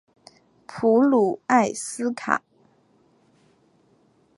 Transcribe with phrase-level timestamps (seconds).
[0.65, 2.41] 普卢埃斯卡。